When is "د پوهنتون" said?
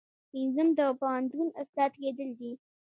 0.77-1.47